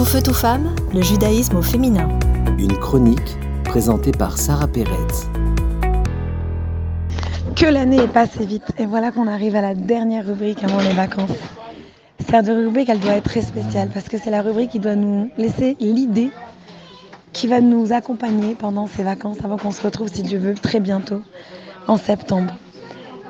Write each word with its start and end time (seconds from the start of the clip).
Tout 0.00 0.06
feu, 0.06 0.22
tout 0.22 0.32
femme, 0.32 0.74
le 0.94 1.02
judaïsme 1.02 1.56
au 1.56 1.62
féminin. 1.62 2.08
Une 2.58 2.74
chronique 2.78 3.36
présentée 3.64 4.12
par 4.12 4.38
Sarah 4.38 4.66
Pérez. 4.66 4.94
Que 7.54 7.66
l'année 7.66 7.98
est 7.98 8.08
passée 8.08 8.46
vite. 8.46 8.72
Et 8.78 8.86
voilà 8.86 9.12
qu'on 9.12 9.26
arrive 9.26 9.56
à 9.56 9.60
la 9.60 9.74
dernière 9.74 10.24
rubrique 10.24 10.64
avant 10.64 10.80
les 10.80 10.94
vacances. 10.94 11.36
Cette 12.30 12.46
rubrique, 12.46 12.88
elle 12.88 13.00
doit 13.00 13.16
être 13.16 13.28
très 13.28 13.42
spéciale 13.42 13.90
parce 13.92 14.08
que 14.08 14.16
c'est 14.16 14.30
la 14.30 14.40
rubrique 14.40 14.70
qui 14.70 14.78
doit 14.78 14.96
nous 14.96 15.30
laisser 15.36 15.76
l'idée 15.80 16.30
qui 17.34 17.46
va 17.46 17.60
nous 17.60 17.92
accompagner 17.92 18.54
pendant 18.54 18.86
ces 18.86 19.02
vacances 19.02 19.44
avant 19.44 19.58
qu'on 19.58 19.70
se 19.70 19.82
retrouve, 19.82 20.08
si 20.08 20.22
Dieu 20.22 20.38
veut, 20.38 20.54
très 20.54 20.80
bientôt, 20.80 21.20
en 21.88 21.98
septembre. 21.98 22.54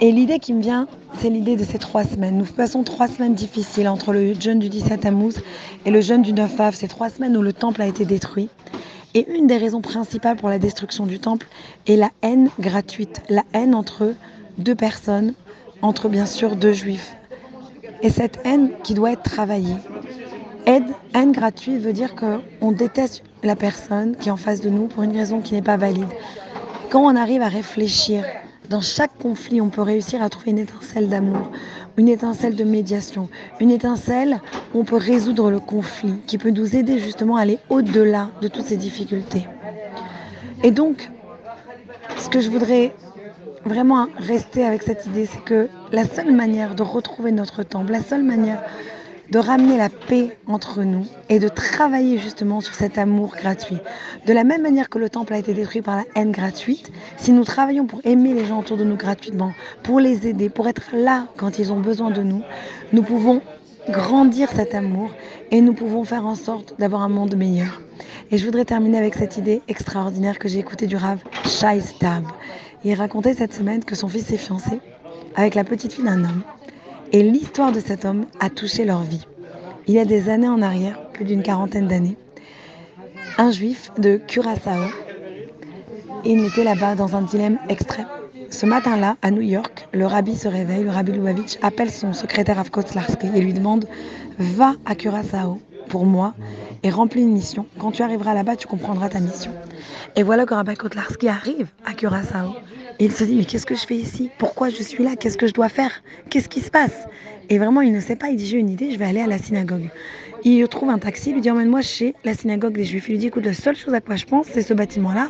Et 0.00 0.10
l'idée 0.10 0.40
qui 0.40 0.52
me 0.52 0.60
vient, 0.60 0.88
c'est 1.20 1.30
l'idée 1.30 1.54
de 1.54 1.62
ces 1.62 1.78
trois 1.78 2.02
semaines. 2.02 2.36
Nous 2.36 2.44
passons 2.46 2.82
trois 2.82 3.06
semaines 3.06 3.34
difficiles 3.34 3.86
entre 3.86 4.12
le 4.12 4.34
jeûne 4.34 4.58
du 4.58 4.68
17 4.68 5.00
Tammuz 5.02 5.34
et 5.86 5.90
le 5.90 6.00
jeûne 6.00 6.22
du 6.22 6.32
9 6.32 6.60
Av. 6.60 6.74
Ces 6.74 6.88
trois 6.88 7.10
semaines 7.10 7.36
où 7.36 7.42
le 7.42 7.52
temple 7.52 7.80
a 7.80 7.86
été 7.86 8.04
détruit. 8.04 8.48
Et 9.14 9.30
une 9.32 9.46
des 9.46 9.56
raisons 9.56 9.80
principales 9.80 10.36
pour 10.36 10.48
la 10.48 10.58
destruction 10.58 11.06
du 11.06 11.20
temple 11.20 11.46
est 11.86 11.94
la 11.94 12.10
haine 12.22 12.50
gratuite. 12.58 13.22
La 13.28 13.44
haine 13.52 13.72
entre 13.72 14.14
deux 14.58 14.74
personnes, 14.74 15.34
entre 15.80 16.08
bien 16.08 16.26
sûr 16.26 16.56
deux 16.56 16.72
juifs. 16.72 17.14
Et 18.02 18.10
cette 18.10 18.40
haine 18.44 18.70
qui 18.82 18.94
doit 18.94 19.12
être 19.12 19.22
travaillée. 19.22 19.76
Haine 20.66 21.32
gratuite 21.32 21.80
veut 21.80 21.92
dire 21.92 22.16
qu'on 22.16 22.72
déteste 22.72 23.22
la 23.44 23.54
personne 23.54 24.16
qui 24.16 24.28
est 24.28 24.32
en 24.32 24.36
face 24.36 24.60
de 24.60 24.70
nous 24.70 24.88
pour 24.88 25.04
une 25.04 25.16
raison 25.16 25.40
qui 25.40 25.54
n'est 25.54 25.62
pas 25.62 25.76
valide. 25.76 26.08
Quand 26.90 27.02
on 27.02 27.14
arrive 27.14 27.42
à 27.42 27.48
réfléchir 27.48 28.24
dans 28.68 28.80
chaque 28.80 29.16
conflit, 29.18 29.60
on 29.60 29.68
peut 29.68 29.82
réussir 29.82 30.22
à 30.22 30.30
trouver 30.30 30.52
une 30.52 30.58
étincelle 30.58 31.08
d'amour, 31.08 31.50
une 31.96 32.08
étincelle 32.08 32.56
de 32.56 32.64
médiation, 32.64 33.28
une 33.60 33.70
étincelle 33.70 34.40
où 34.72 34.80
on 34.80 34.84
peut 34.84 34.96
résoudre 34.96 35.50
le 35.50 35.60
conflit, 35.60 36.14
qui 36.26 36.38
peut 36.38 36.50
nous 36.50 36.74
aider 36.74 36.98
justement 36.98 37.36
à 37.36 37.42
aller 37.42 37.58
au-delà 37.68 38.30
de 38.40 38.48
toutes 38.48 38.64
ces 38.66 38.76
difficultés. 38.76 39.46
Et 40.62 40.70
donc, 40.70 41.10
ce 42.16 42.28
que 42.28 42.40
je 42.40 42.50
voudrais 42.50 42.94
vraiment 43.64 44.06
rester 44.18 44.64
avec 44.64 44.82
cette 44.82 45.06
idée, 45.06 45.26
c'est 45.26 45.42
que 45.44 45.68
la 45.92 46.06
seule 46.06 46.32
manière 46.32 46.74
de 46.74 46.82
retrouver 46.82 47.32
notre 47.32 47.62
temple, 47.62 47.92
la 47.92 48.02
seule 48.02 48.22
manière 48.22 48.62
de 49.30 49.38
ramener 49.38 49.76
la 49.76 49.88
paix 49.88 50.36
entre 50.46 50.82
nous 50.82 51.06
et 51.28 51.38
de 51.38 51.48
travailler 51.48 52.18
justement 52.18 52.60
sur 52.60 52.74
cet 52.74 52.98
amour 52.98 53.34
gratuit. 53.36 53.78
De 54.26 54.32
la 54.32 54.44
même 54.44 54.62
manière 54.62 54.88
que 54.88 54.98
le 54.98 55.08
temple 55.08 55.32
a 55.32 55.38
été 55.38 55.54
détruit 55.54 55.82
par 55.82 55.96
la 55.96 56.04
haine 56.14 56.30
gratuite, 56.30 56.92
si 57.16 57.32
nous 57.32 57.44
travaillons 57.44 57.86
pour 57.86 58.00
aimer 58.04 58.34
les 58.34 58.44
gens 58.44 58.60
autour 58.60 58.76
de 58.76 58.84
nous 58.84 58.96
gratuitement, 58.96 59.52
pour 59.82 60.00
les 60.00 60.26
aider, 60.26 60.48
pour 60.48 60.68
être 60.68 60.90
là 60.92 61.26
quand 61.36 61.58
ils 61.58 61.72
ont 61.72 61.80
besoin 61.80 62.10
de 62.10 62.22
nous, 62.22 62.42
nous 62.92 63.02
pouvons 63.02 63.40
grandir 63.88 64.50
cet 64.50 64.74
amour 64.74 65.10
et 65.50 65.60
nous 65.60 65.74
pouvons 65.74 66.04
faire 66.04 66.26
en 66.26 66.34
sorte 66.34 66.74
d'avoir 66.78 67.02
un 67.02 67.08
monde 67.08 67.36
meilleur. 67.36 67.82
Et 68.30 68.38
je 68.38 68.44
voudrais 68.44 68.64
terminer 68.64 68.98
avec 68.98 69.14
cette 69.14 69.36
idée 69.36 69.62
extraordinaire 69.68 70.38
que 70.38 70.48
j'ai 70.48 70.58
écoutée 70.58 70.86
du 70.86 70.96
Rav 70.96 71.18
Shai 71.44 71.80
Stab. 71.80 72.24
Il 72.84 72.94
racontait 72.94 73.34
cette 73.34 73.52
semaine 73.52 73.84
que 73.84 73.94
son 73.94 74.08
fils 74.08 74.26
s'est 74.26 74.38
fiancé 74.38 74.80
avec 75.36 75.54
la 75.54 75.64
petite 75.64 75.92
fille 75.92 76.04
d'un 76.04 76.24
homme 76.24 76.42
et 77.12 77.22
l'histoire 77.22 77.72
de 77.72 77.80
cet 77.80 78.04
homme 78.04 78.26
a 78.40 78.50
touché 78.50 78.84
leur 78.84 79.02
vie. 79.02 79.26
Il 79.86 79.94
y 79.94 79.98
a 79.98 80.04
des 80.04 80.28
années 80.28 80.48
en 80.48 80.62
arrière, 80.62 81.00
plus 81.12 81.24
d'une 81.24 81.42
quarantaine 81.42 81.88
d'années, 81.88 82.16
un 83.38 83.50
juif 83.50 83.90
de 83.98 84.16
Curaçao, 84.16 84.88
il 86.24 86.44
était 86.46 86.64
là-bas 86.64 86.94
dans 86.94 87.16
un 87.16 87.22
dilemme 87.22 87.58
extrême. 87.68 88.06
Ce 88.48 88.64
matin-là, 88.64 89.16
à 89.20 89.30
New 89.30 89.42
York, 89.42 89.88
le 89.92 90.06
rabbi 90.06 90.36
se 90.36 90.48
réveille, 90.48 90.84
le 90.84 90.90
rabbi 90.90 91.12
Lubavitch 91.12 91.58
appelle 91.60 91.90
son 91.90 92.12
secrétaire 92.12 92.58
Avkotslarski 92.58 93.26
et 93.34 93.40
lui 93.40 93.52
demande 93.52 93.86
Va 94.38 94.74
à 94.86 94.94
Curaçao 94.94 95.60
pour 95.88 96.06
moi 96.06 96.34
et 96.84 96.90
remplis 96.90 97.22
une 97.22 97.32
mission. 97.32 97.66
Quand 97.78 97.90
tu 97.90 98.02
arriveras 98.02 98.34
là-bas, 98.34 98.54
tu 98.54 98.68
comprendras 98.68 99.08
ta 99.08 99.18
mission. 99.18 99.50
Et 100.14 100.22
voilà 100.22 100.46
que 100.46 100.54
Rabbi 100.54 100.74
Kotlarski 100.74 101.28
arrive 101.28 101.66
à 101.84 101.94
Curaçao 101.94 102.54
il 103.00 103.12
se 103.12 103.24
dit, 103.24 103.34
mais 103.34 103.44
qu'est-ce 103.44 103.66
que 103.66 103.74
je 103.74 103.86
fais 103.86 103.96
ici? 103.96 104.30
Pourquoi 104.38 104.68
je 104.68 104.82
suis 104.82 105.02
là? 105.02 105.16
Qu'est-ce 105.16 105.36
que 105.36 105.46
je 105.46 105.52
dois 105.52 105.68
faire? 105.68 105.90
Qu'est-ce 106.30 106.48
qui 106.48 106.60
se 106.60 106.70
passe? 106.70 107.06
Et 107.48 107.58
vraiment, 107.58 107.80
il 107.80 107.92
ne 107.92 108.00
sait 108.00 108.16
pas. 108.16 108.28
Il 108.28 108.36
dit, 108.36 108.46
j'ai 108.46 108.58
une 108.58 108.70
idée, 108.70 108.90
je 108.92 108.98
vais 108.98 109.04
aller 109.04 109.20
à 109.20 109.26
la 109.26 109.38
synagogue. 109.38 109.90
Il 110.44 110.66
trouve 110.68 110.90
un 110.90 110.98
taxi, 110.98 111.30
il 111.30 111.34
lui 111.34 111.40
dit, 111.40 111.50
emmène-moi 111.50 111.82
chez 111.82 112.14
la 112.24 112.34
synagogue 112.34 112.74
des 112.74 112.84
Juifs. 112.84 113.08
Il 113.08 113.12
lui 113.12 113.18
dit, 113.18 113.26
écoute, 113.26 113.44
la 113.44 113.54
seule 113.54 113.76
chose 113.76 113.94
à 113.94 114.00
quoi 114.00 114.16
je 114.16 114.24
pense, 114.26 114.46
c'est 114.46 114.62
ce 114.62 114.74
bâtiment-là. 114.74 115.28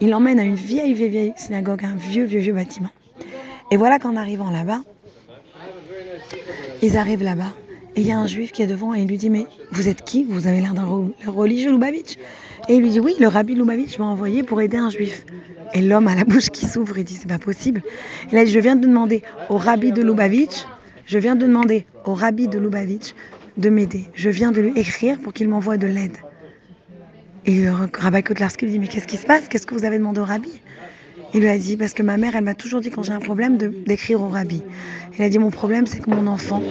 Il 0.00 0.10
l'emmène 0.10 0.38
à 0.38 0.44
une 0.44 0.54
vieille, 0.54 0.94
vieille, 0.94 1.10
vieille 1.10 1.32
synagogue, 1.36 1.84
un 1.84 1.96
vieux, 1.96 2.24
vieux, 2.24 2.40
vieux 2.40 2.54
bâtiment. 2.54 2.90
Et 3.70 3.76
voilà 3.76 3.98
qu'en 3.98 4.16
arrivant 4.16 4.50
là-bas, 4.50 4.80
ils 6.82 6.96
arrivent 6.96 7.22
là-bas. 7.22 7.52
Et 7.96 8.02
il 8.02 8.06
y 8.06 8.12
a 8.12 8.18
un 8.18 8.26
juif 8.26 8.52
qui 8.52 8.62
est 8.62 8.66
devant 8.66 8.94
et 8.94 9.00
il 9.00 9.08
lui 9.08 9.16
dit 9.16 9.30
Mais 9.30 9.46
vous 9.72 9.88
êtes 9.88 10.02
qui? 10.02 10.24
Vous 10.24 10.46
avez 10.46 10.60
l'air 10.60 10.74
d'un 10.74 10.86
religieux 11.26 11.72
Lubavitch. 11.72 12.16
Et 12.68 12.76
il 12.76 12.82
lui 12.82 12.90
dit 12.90 13.00
Oui, 13.00 13.14
le 13.18 13.26
rabbi 13.26 13.54
Lubavitch 13.54 13.98
m'a 13.98 14.06
envoyé 14.06 14.42
pour 14.42 14.60
aider 14.60 14.76
un 14.76 14.90
juif. 14.90 15.24
Et 15.74 15.82
l'homme 15.82 16.06
a 16.08 16.14
la 16.14 16.24
bouche 16.24 16.50
qui 16.50 16.66
s'ouvre 16.66 16.98
et 16.98 17.04
dit 17.04 17.14
c'est 17.14 17.28
pas 17.28 17.38
possible. 17.38 17.82
A 18.32 18.44
dit 18.44 18.50
je 18.50 18.60
viens 18.60 18.76
de 18.76 18.86
demander 18.86 19.22
au 19.48 19.56
rabbi 19.56 19.92
de 19.92 20.02
Lubavitch, 20.02 20.64
je 21.06 21.18
viens 21.18 21.34
de 21.34 21.46
demander 21.46 21.86
au 22.04 22.14
rabbi 22.14 22.48
de 22.48 22.58
Lubavitch 22.58 23.14
de 23.56 23.70
m'aider. 23.70 24.06
Je 24.14 24.30
viens 24.30 24.52
de 24.52 24.60
lui 24.60 24.72
écrire 24.76 25.18
pour 25.18 25.32
qu'il 25.32 25.48
m'envoie 25.48 25.76
de 25.76 25.86
l'aide. 25.86 26.16
Et 27.46 27.64
le 27.64 27.72
rabbi 27.72 28.22
Kotlarski 28.22 28.66
lui 28.66 28.72
dit 28.72 28.78
mais 28.78 28.88
qu'est-ce 28.88 29.06
qui 29.06 29.16
se 29.16 29.26
passe? 29.26 29.48
Qu'est-ce 29.48 29.66
que 29.66 29.74
vous 29.74 29.84
avez 29.84 29.98
demandé 29.98 30.20
au 30.20 30.24
rabbi? 30.24 30.60
Il 31.34 31.40
lui 31.40 31.48
a 31.48 31.58
dit 31.58 31.76
parce 31.76 31.92
que 31.92 32.02
ma 32.02 32.16
mère 32.16 32.36
elle 32.36 32.44
m'a 32.44 32.54
toujours 32.54 32.80
dit 32.80 32.90
quand 32.90 33.02
j'ai 33.02 33.12
un 33.12 33.20
problème 33.20 33.56
d'écrire 33.56 34.20
au 34.22 34.28
rabbi. 34.28 34.62
Il 35.18 35.24
a 35.24 35.28
dit 35.28 35.38
mon 35.38 35.50
problème 35.50 35.86
c'est 35.86 36.00
que 36.00 36.10
mon 36.10 36.26
enfant 36.26 36.62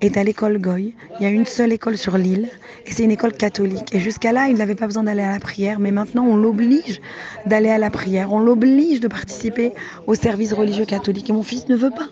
est 0.00 0.16
à 0.16 0.24
l'école 0.24 0.58
Goy. 0.58 0.94
Il 1.18 1.22
y 1.22 1.26
a 1.26 1.30
une 1.30 1.46
seule 1.46 1.72
école 1.72 1.98
sur 1.98 2.18
l'île 2.18 2.48
et 2.86 2.92
c'est 2.92 3.04
une 3.04 3.10
école 3.10 3.32
catholique. 3.32 3.94
Et 3.94 4.00
jusqu'à 4.00 4.32
là, 4.32 4.48
il 4.48 4.56
n'avait 4.56 4.74
pas 4.74 4.86
besoin 4.86 5.02
d'aller 5.02 5.22
à 5.22 5.32
la 5.32 5.40
prière, 5.40 5.80
mais 5.80 5.90
maintenant 5.90 6.24
on 6.24 6.36
l'oblige 6.36 7.00
d'aller 7.46 7.70
à 7.70 7.78
la 7.78 7.90
prière. 7.90 8.32
On 8.32 8.40
l'oblige 8.40 9.00
de 9.00 9.08
participer 9.08 9.72
au 10.06 10.14
service 10.14 10.52
religieux 10.52 10.86
catholique. 10.86 11.30
Et 11.30 11.32
mon 11.32 11.42
fils 11.42 11.68
ne 11.68 11.76
veut 11.76 11.90
pas. 11.90 12.08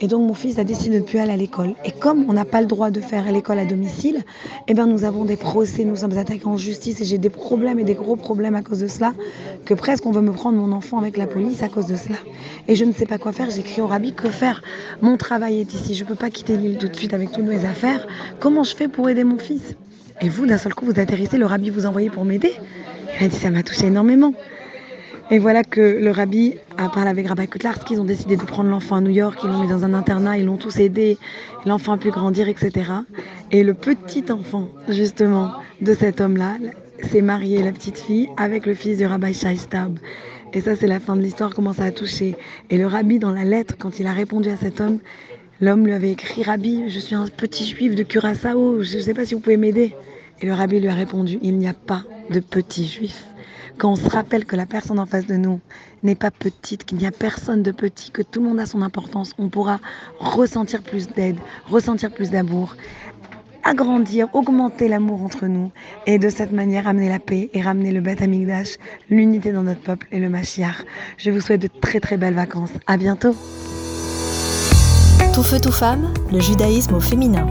Et 0.00 0.06
donc 0.06 0.26
mon 0.26 0.34
fils 0.34 0.58
a 0.58 0.64
décidé 0.64 0.96
de 0.96 1.00
ne 1.00 1.04
plus 1.04 1.18
aller 1.18 1.32
à 1.32 1.36
l'école. 1.36 1.74
Et 1.84 1.90
comme 1.90 2.24
on 2.28 2.32
n'a 2.32 2.44
pas 2.44 2.60
le 2.60 2.66
droit 2.66 2.90
de 2.90 3.00
faire 3.00 3.30
l'école 3.32 3.58
à 3.58 3.64
domicile, 3.64 4.22
eh 4.68 4.74
ben 4.74 4.86
nous 4.86 5.04
avons 5.04 5.24
des 5.24 5.36
procès, 5.36 5.84
nous 5.84 5.96
sommes 5.96 6.16
attaqués 6.16 6.46
en 6.46 6.56
justice 6.56 7.00
et 7.00 7.04
j'ai 7.04 7.18
des 7.18 7.30
problèmes 7.30 7.78
et 7.78 7.84
des 7.84 7.94
gros 7.94 8.16
problèmes 8.16 8.54
à 8.54 8.62
cause 8.62 8.78
de 8.80 8.86
cela, 8.86 9.14
que 9.64 9.74
presque 9.74 10.06
on 10.06 10.12
veut 10.12 10.20
me 10.20 10.32
prendre 10.32 10.58
mon 10.58 10.72
enfant 10.72 10.98
avec 10.98 11.16
la 11.16 11.26
police 11.26 11.62
à 11.62 11.68
cause 11.68 11.86
de 11.86 11.96
cela. 11.96 12.18
Et 12.68 12.76
je 12.76 12.84
ne 12.84 12.92
sais 12.92 13.06
pas 13.06 13.18
quoi 13.18 13.32
faire, 13.32 13.50
j'écris 13.50 13.80
au 13.80 13.86
rabbi, 13.86 14.12
que 14.12 14.28
faire? 14.28 14.62
Mon 15.02 15.16
travail 15.16 15.60
est 15.60 15.74
ici, 15.74 15.94
je 15.94 16.04
ne 16.04 16.08
peux 16.08 16.14
pas 16.14 16.30
quitter 16.30 16.56
l'île 16.56 16.78
tout 16.78 16.88
de 16.88 16.96
suite 16.96 17.12
avec 17.14 17.32
toutes 17.32 17.46
mes 17.46 17.64
affaires. 17.64 18.06
Comment 18.38 18.62
je 18.62 18.76
fais 18.76 18.88
pour 18.88 19.08
aider 19.08 19.24
mon 19.24 19.38
fils? 19.38 19.76
Et 20.20 20.28
vous, 20.28 20.46
d'un 20.46 20.58
seul 20.58 20.74
coup, 20.74 20.84
vous 20.84 20.98
atterrissez, 20.98 21.38
le 21.38 21.46
rabbi 21.46 21.70
vous 21.70 21.86
envoyez 21.86 22.10
pour 22.10 22.24
m'aider 22.24 22.52
Il 23.20 23.24
a 23.24 23.28
dit, 23.28 23.36
ça 23.36 23.50
m'a 23.50 23.62
touché 23.62 23.86
énormément. 23.86 24.32
Et 25.30 25.38
voilà 25.38 25.62
que 25.62 25.80
le 25.80 26.10
rabbi 26.10 26.54
a 26.78 26.88
parlé 26.88 27.10
avec 27.10 27.28
Rabbi 27.28 27.46
Kutlar, 27.48 27.84
qu'ils 27.84 28.00
ont 28.00 28.04
décidé 28.04 28.38
de 28.38 28.44
prendre 28.44 28.70
l'enfant 28.70 28.96
à 28.96 29.00
New 29.02 29.10
York, 29.10 29.38
ils 29.44 29.50
l'ont 29.50 29.60
mis 29.60 29.68
dans 29.68 29.84
un 29.84 29.92
internat, 29.92 30.38
ils 30.38 30.46
l'ont 30.46 30.56
tous 30.56 30.78
aidé, 30.78 31.18
l'enfant 31.66 31.92
a 31.92 31.98
pu 31.98 32.10
grandir, 32.10 32.48
etc. 32.48 32.90
Et 33.50 33.62
le 33.62 33.74
petit 33.74 34.24
enfant, 34.32 34.70
justement, 34.88 35.52
de 35.82 35.92
cet 35.92 36.22
homme-là, 36.22 36.56
s'est 37.10 37.20
marié, 37.20 37.62
la 37.62 37.72
petite 37.72 37.98
fille, 37.98 38.30
avec 38.38 38.64
le 38.64 38.72
fils 38.72 38.96
du 38.96 39.04
Rabbi 39.04 39.34
Shaistab. 39.34 39.98
Et 40.54 40.62
ça, 40.62 40.76
c'est 40.76 40.86
la 40.86 40.98
fin 40.98 41.14
de 41.14 41.20
l'histoire, 41.20 41.54
comment 41.54 41.74
ça 41.74 41.84
a 41.84 41.90
touché. 41.90 42.34
Et 42.70 42.78
le 42.78 42.86
rabbi, 42.86 43.18
dans 43.18 43.32
la 43.32 43.44
lettre, 43.44 43.74
quand 43.78 44.00
il 44.00 44.06
a 44.06 44.14
répondu 44.14 44.48
à 44.48 44.56
cet 44.56 44.80
homme, 44.80 44.98
l'homme 45.60 45.84
lui 45.84 45.92
avait 45.92 46.12
écrit 46.12 46.42
Rabbi, 46.42 46.84
je 46.88 46.98
suis 46.98 47.14
un 47.14 47.26
petit 47.26 47.66
juif 47.66 47.94
de 47.94 48.02
Curaçao, 48.02 48.82
je 48.82 48.96
ne 48.96 49.02
sais 49.02 49.12
pas 49.12 49.26
si 49.26 49.34
vous 49.34 49.40
pouvez 49.40 49.58
m'aider. 49.58 49.94
Et 50.40 50.46
le 50.46 50.54
rabbi 50.54 50.80
lui 50.80 50.88
a 50.88 50.94
répondu 50.94 51.38
Il 51.42 51.58
n'y 51.58 51.68
a 51.68 51.74
pas 51.74 52.04
de 52.30 52.40
petit 52.40 52.86
juif 52.86 53.26
quand 53.76 53.92
on 53.92 53.96
se 53.96 54.08
rappelle 54.08 54.44
que 54.44 54.56
la 54.56 54.66
personne 54.66 54.98
en 54.98 55.06
face 55.06 55.26
de 55.26 55.36
nous 55.36 55.60
n'est 56.02 56.14
pas 56.14 56.30
petite, 56.30 56.84
qu'il 56.84 56.98
n'y 56.98 57.06
a 57.06 57.10
personne 57.10 57.62
de 57.62 57.72
petit, 57.72 58.10
que 58.10 58.22
tout 58.22 58.40
le 58.40 58.48
monde 58.48 58.60
a 58.60 58.66
son 58.66 58.82
importance, 58.82 59.32
on 59.38 59.48
pourra 59.48 59.80
ressentir 60.18 60.82
plus 60.82 61.08
d'aide, 61.08 61.36
ressentir 61.68 62.10
plus 62.10 62.30
d'amour, 62.30 62.76
agrandir, 63.64 64.28
augmenter 64.32 64.88
l'amour 64.88 65.22
entre 65.22 65.46
nous 65.46 65.70
et 66.06 66.18
de 66.18 66.28
cette 66.28 66.52
manière 66.52 66.88
amener 66.88 67.08
la 67.08 67.18
paix 67.18 67.50
et 67.52 67.60
ramener 67.60 67.92
le 67.92 68.00
Beth 68.00 68.22
l'unité 69.10 69.52
dans 69.52 69.62
notre 69.62 69.80
peuple 69.80 70.06
et 70.10 70.20
le 70.20 70.28
Mashiach. 70.28 70.84
Je 71.18 71.30
vous 71.30 71.40
souhaite 71.40 71.62
de 71.62 71.68
très 71.68 72.00
très 72.00 72.16
belles 72.16 72.34
vacances. 72.34 72.70
À 72.86 72.96
bientôt. 72.96 73.34
Tout 75.34 75.42
feu, 75.42 75.60
tout 75.60 75.72
femme, 75.72 76.12
le 76.32 76.40
judaïsme 76.40 76.94
au 76.94 77.00
féminin. 77.00 77.46